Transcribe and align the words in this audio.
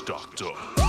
Doctor. 0.00 0.85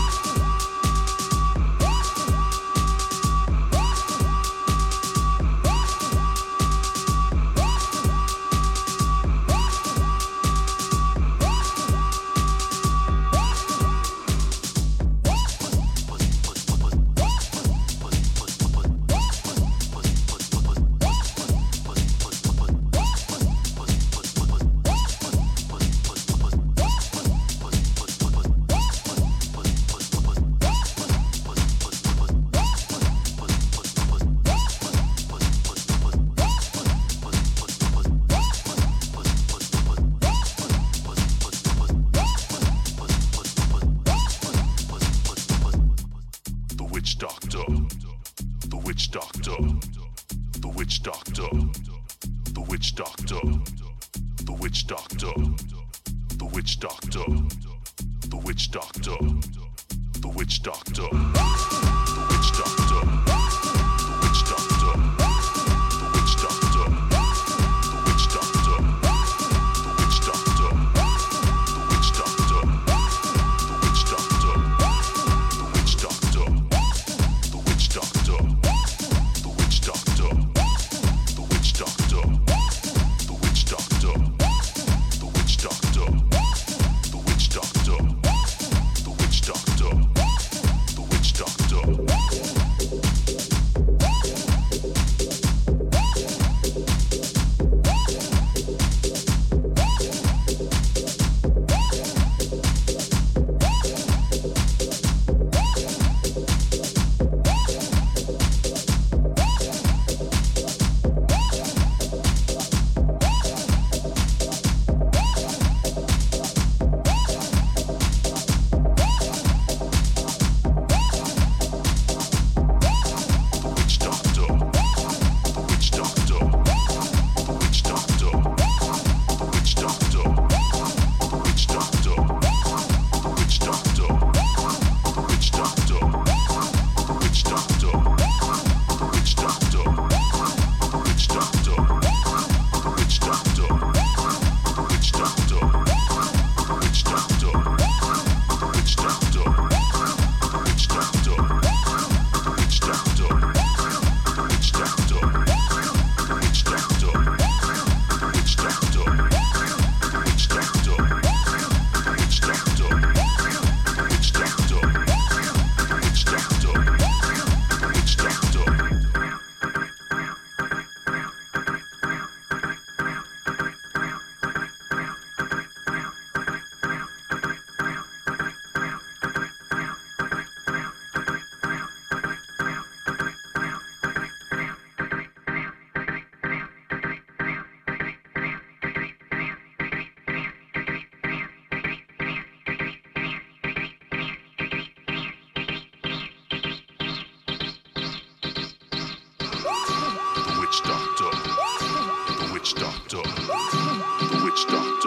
Stop. 204.57 205.06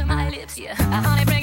to 0.00 0.06
my 0.06 0.28
lips, 0.30 0.58
yeah. 0.58 0.74
I 0.78 1.02
honey 1.06 1.24
bring 1.24 1.39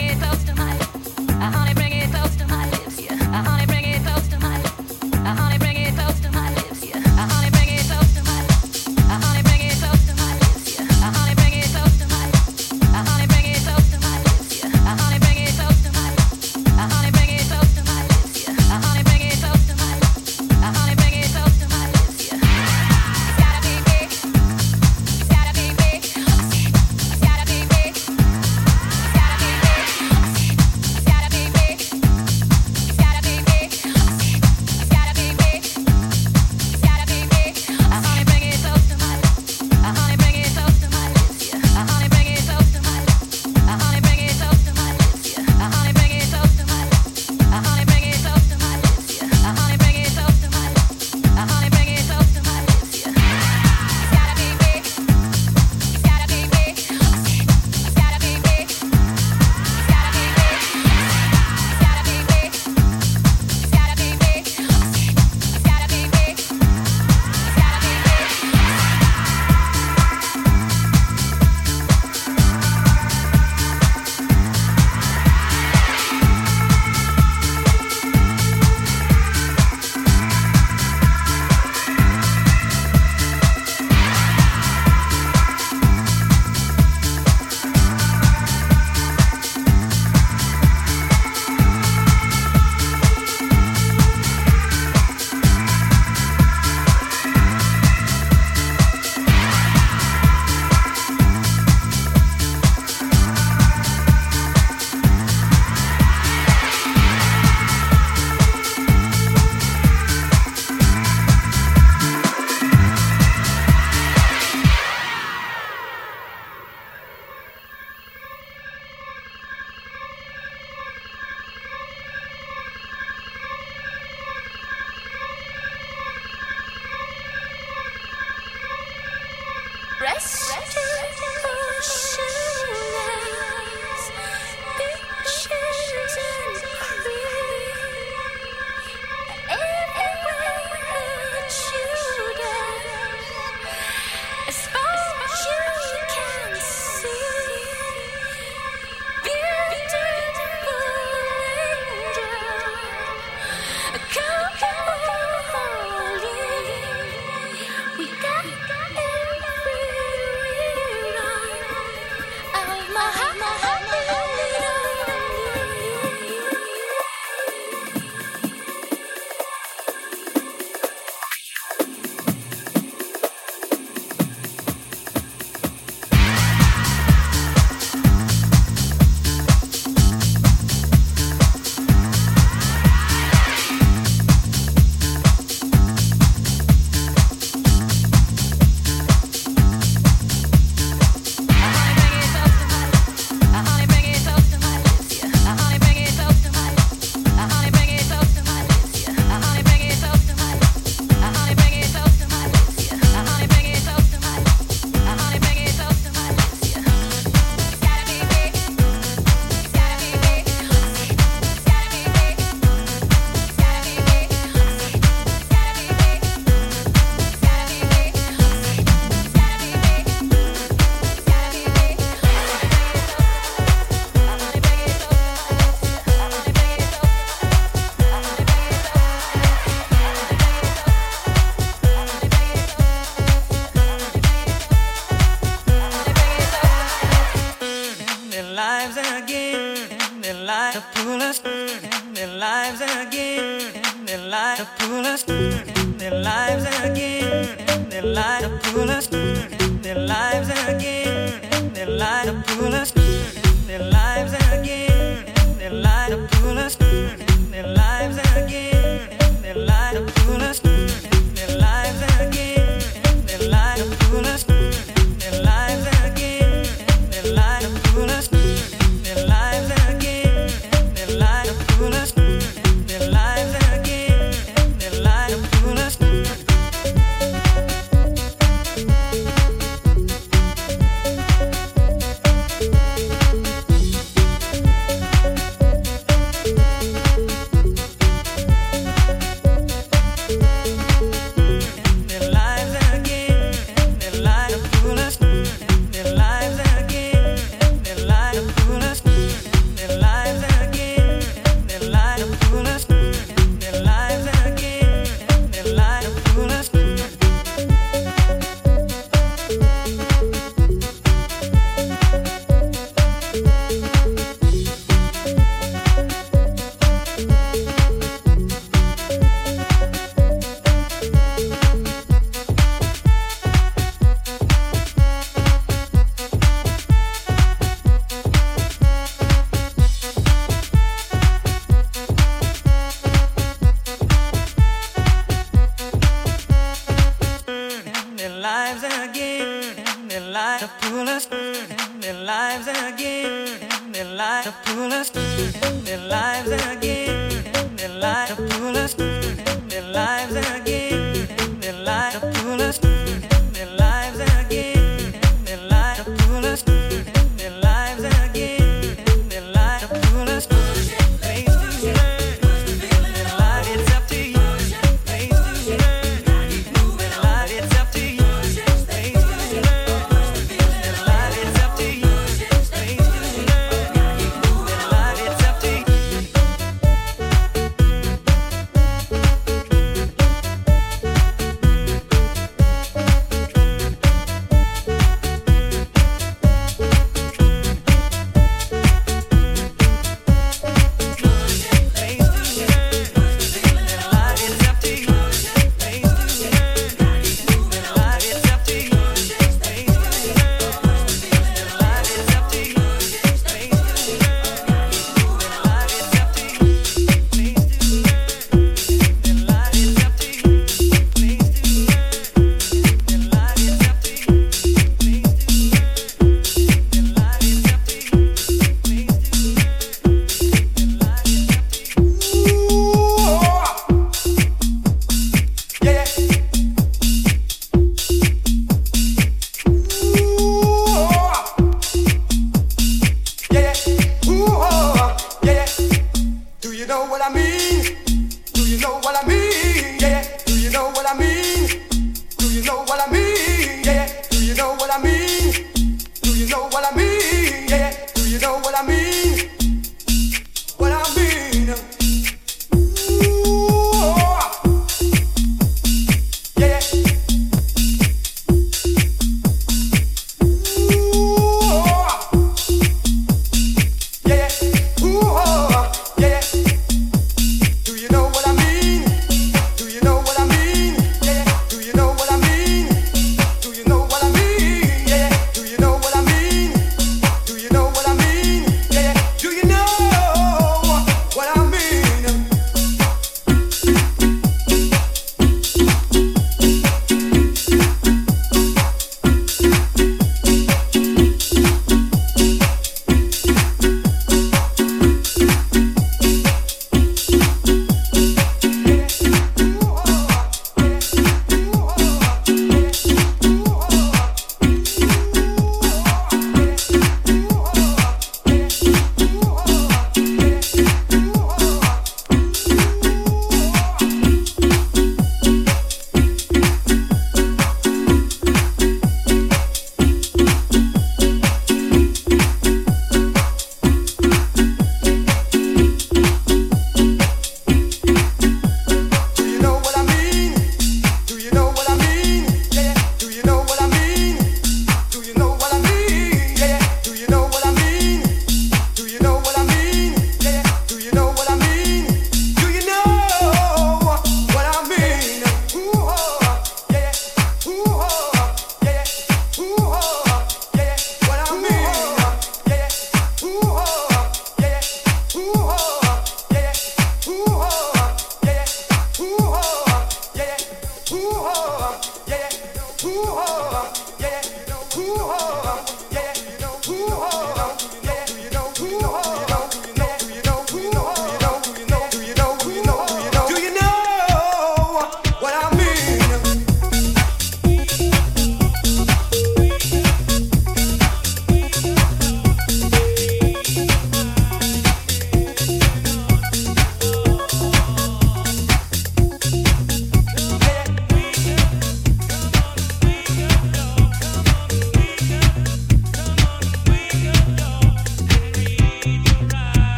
to 240.77 240.83
pull 240.93 241.21
us 241.23 241.41
in 241.43 242.13
their 242.13 242.27
lives 242.37 242.81
again, 242.81 243.61
in 243.73 244.05
their 244.05 244.23
life 244.29 244.57
to 244.59 244.67
pull 244.77 245.03
us 245.07 245.27
in 245.27 245.97
their 245.97 246.11
lives 246.21 246.65
again, 246.83 247.57
in 247.69 247.89
their 247.89 248.03
life 248.03 248.41
to 248.41 248.49
pull 248.69 248.91
us 248.91 249.11
in 249.11 249.81
their 249.81 249.97
lives 249.97 250.49
again, 250.69 251.41
in 251.53 251.73
their 251.73 251.89
life 251.89 252.25
to 252.25 252.53
pull 252.53 252.75
us 252.75 252.95
in 252.95 253.46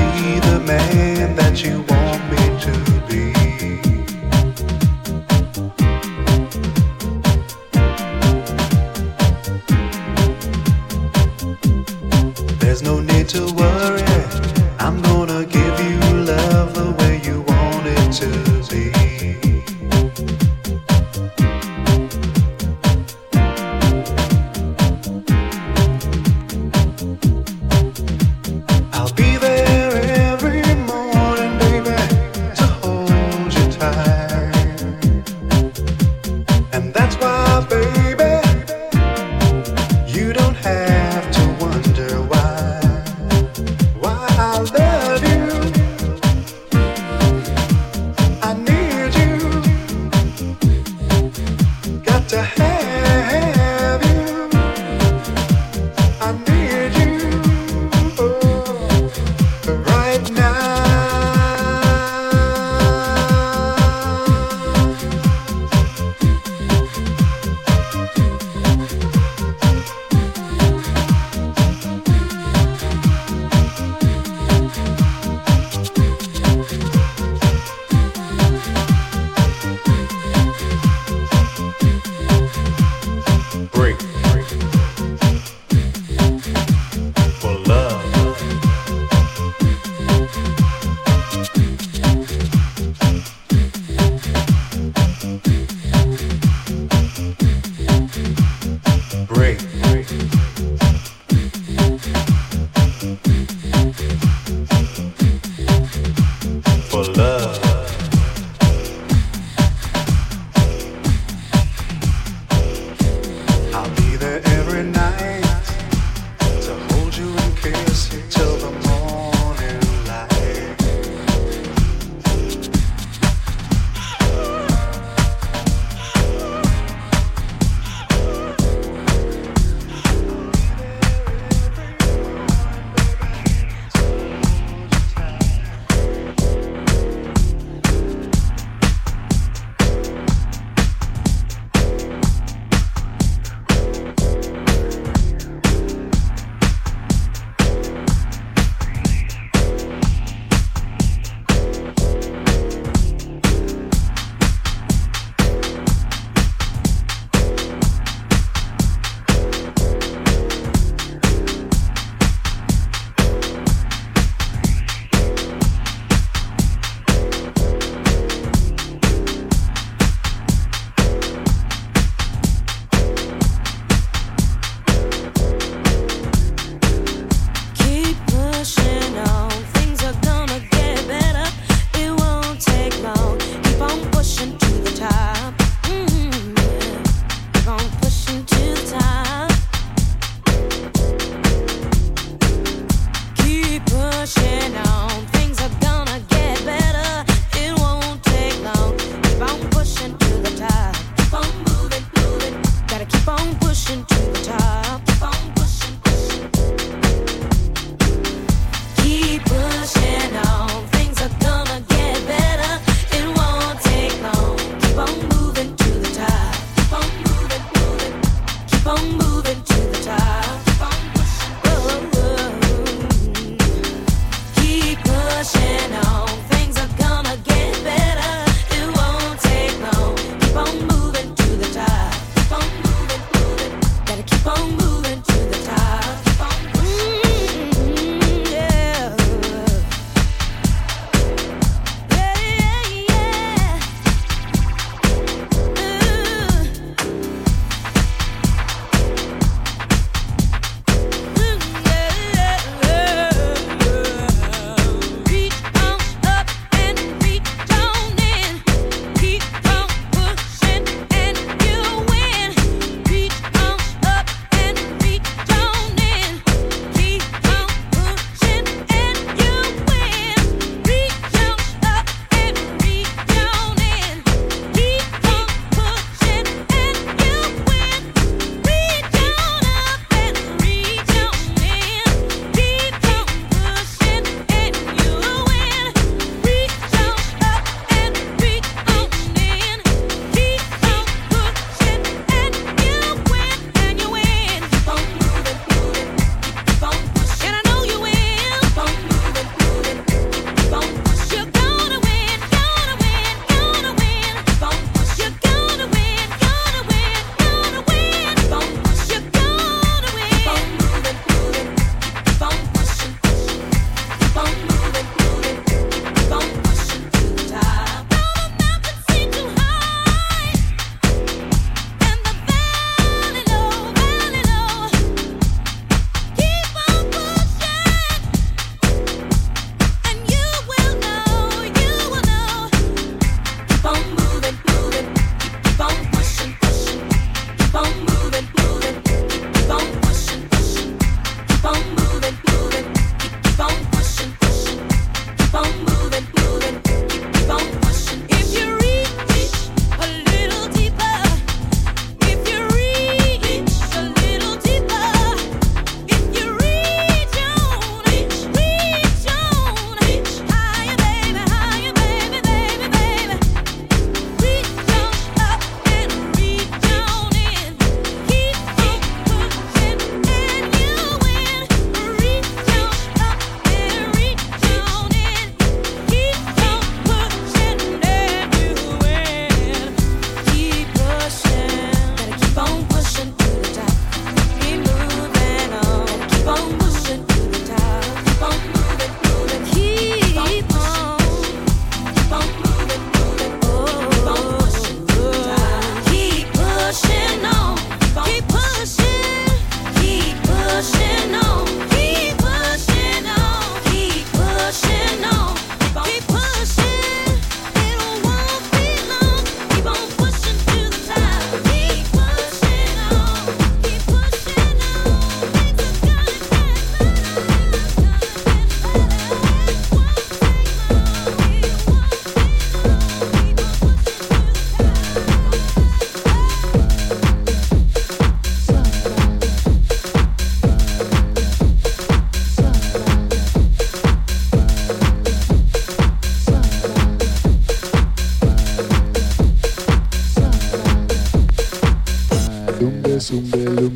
be 0.00 0.40
the 0.40 0.60
man 0.66 1.36
that 1.36 1.62
you 1.62 1.82
want 1.88 2.22
me 2.30 2.42
to 2.64 2.99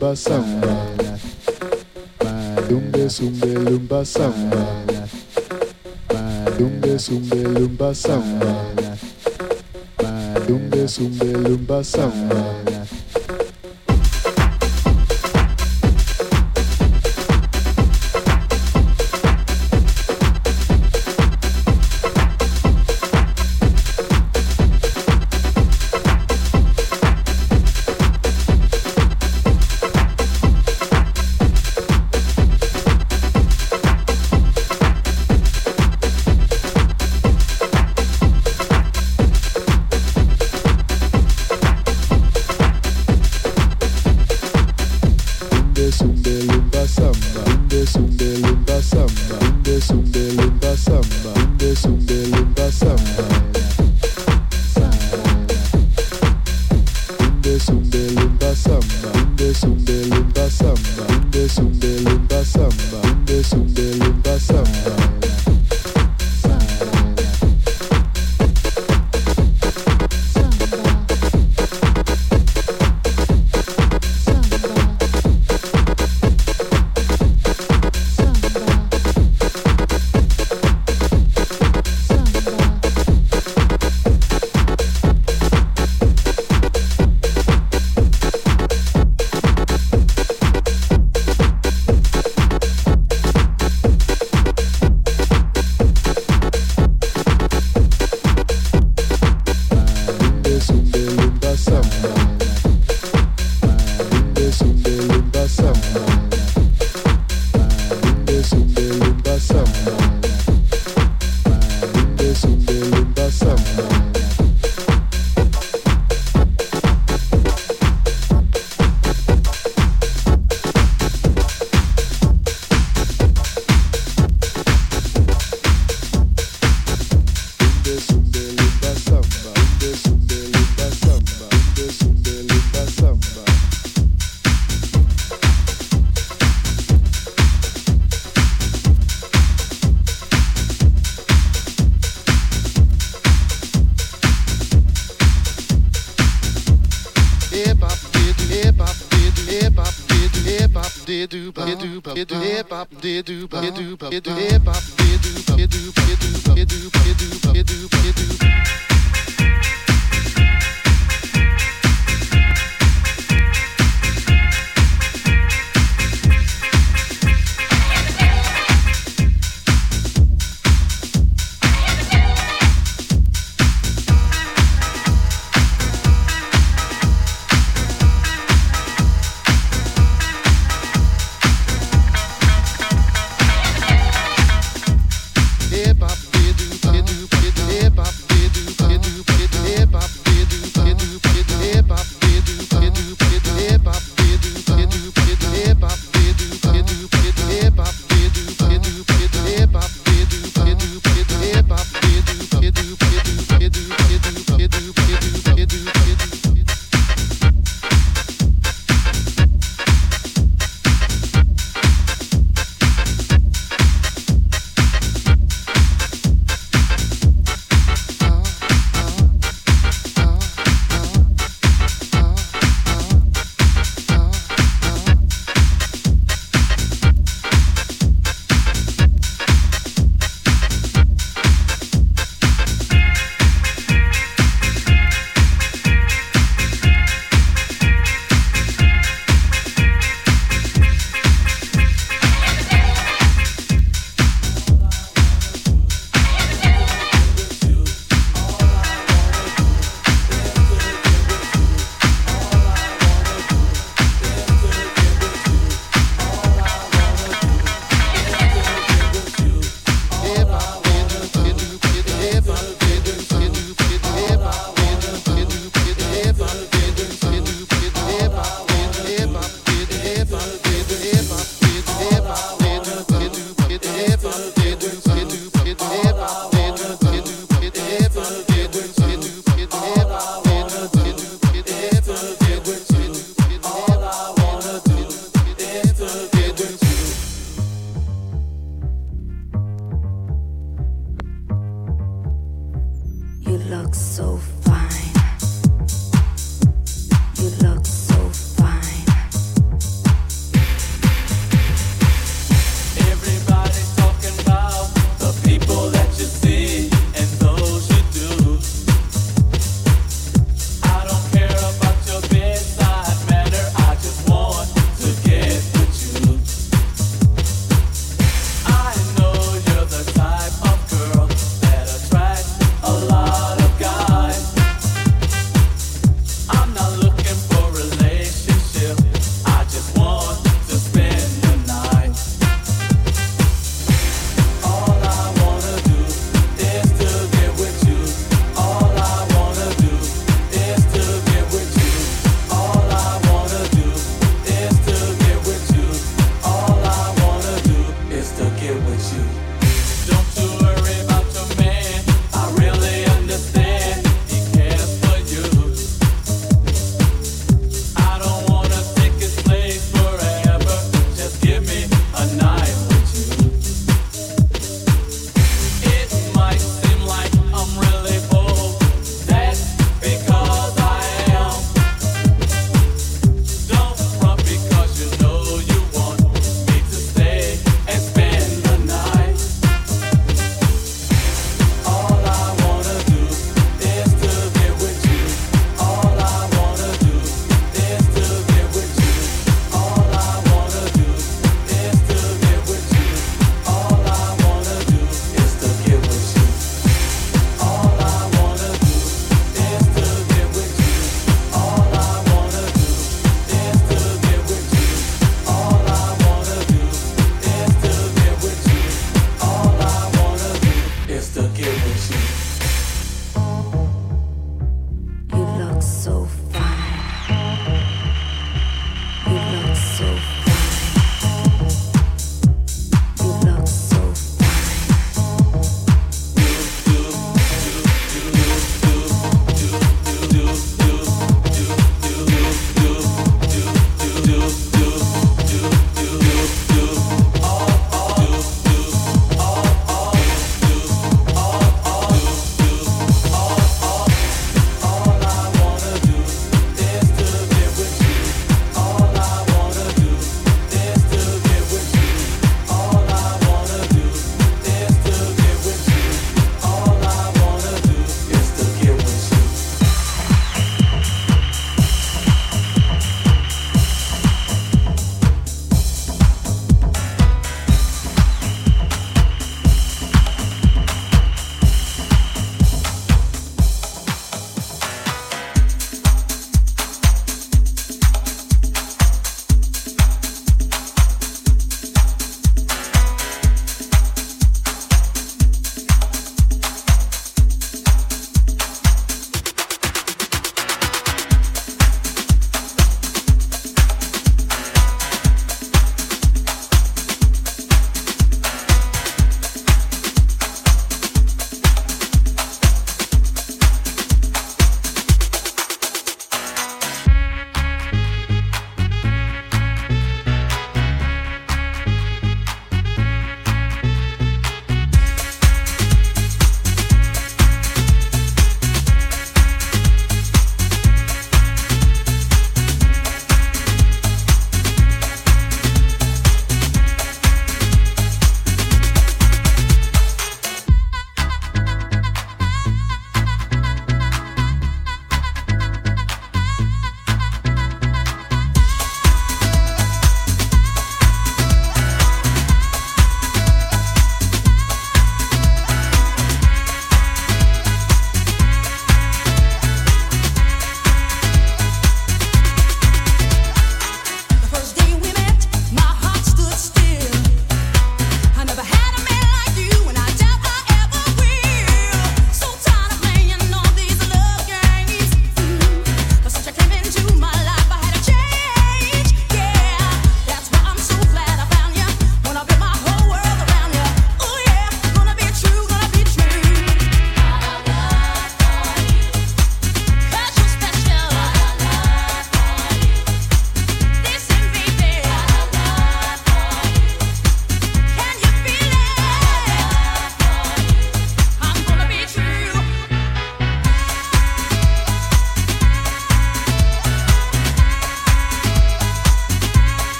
lumba 0.00 0.16
samba. 0.16 0.86
Dumbe 2.68 3.10
sumbe 3.10 3.46
lumba 3.46 4.04
samba. 4.04 4.66
Dumbe 6.58 6.98
sumbe 6.98 7.36
lumba 7.36 7.94
samba. 7.94 8.64
Dumbe 10.48 10.88
sumbe 10.88 11.32
lumba 11.32 11.84
samba. 11.84 12.69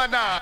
Phenomenon, 0.00 0.39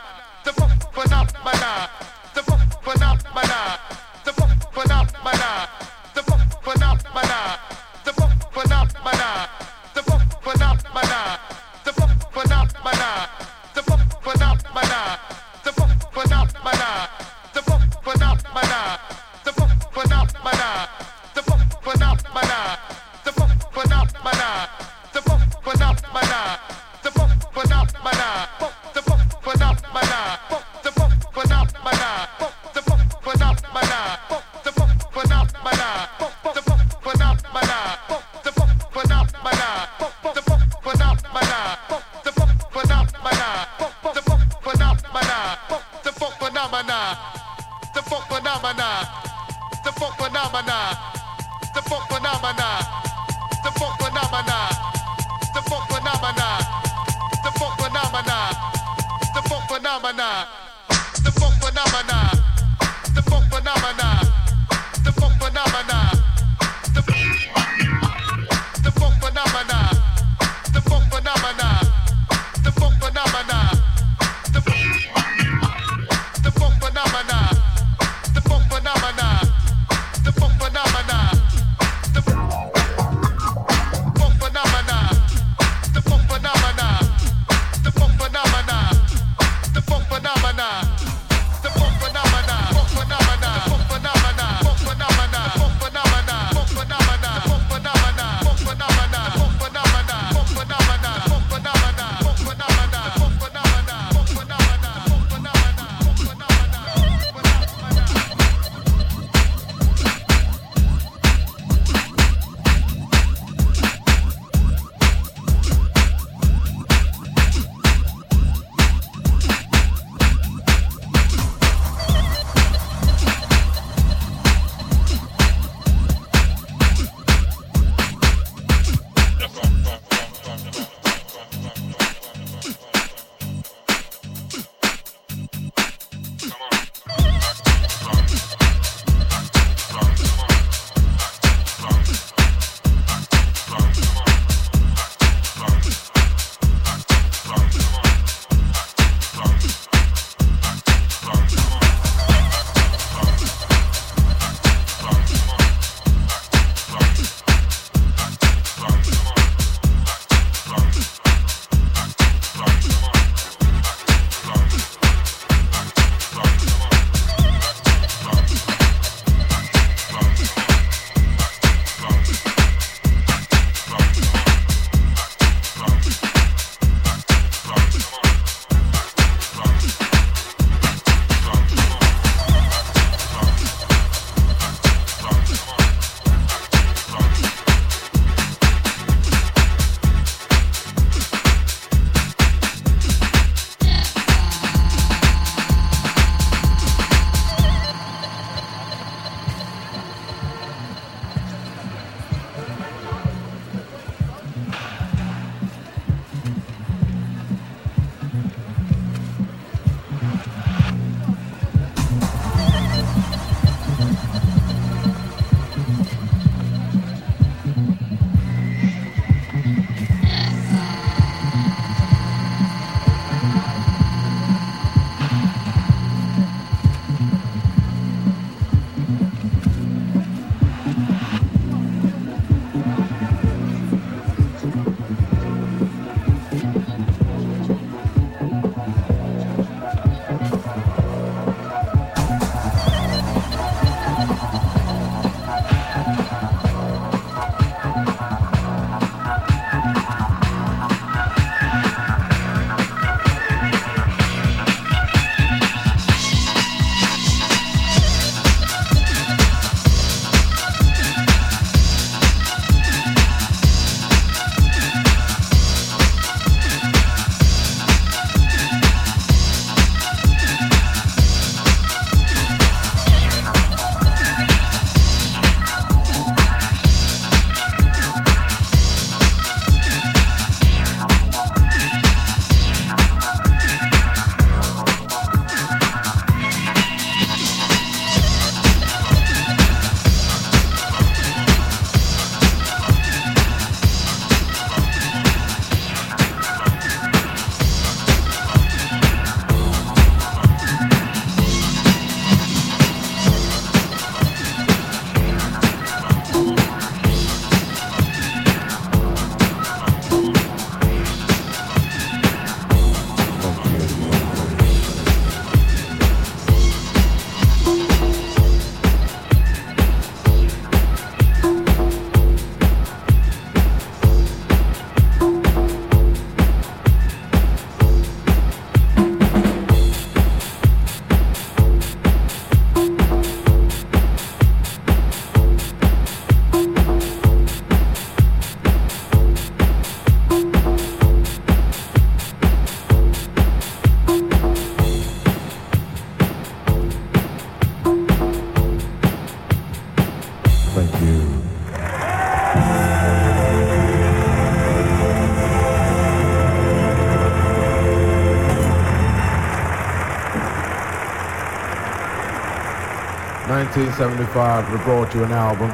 1975, 363.98 364.70
we 364.70 364.84
brought 364.84 365.12
you 365.12 365.24
an 365.24 365.32
album 365.32 365.70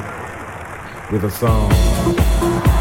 with 1.11 1.25
a 1.25 1.29
song. 1.29 2.74